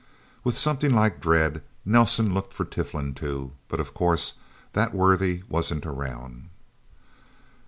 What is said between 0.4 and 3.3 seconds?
With something like dread, Nelsen looked for Tiflin,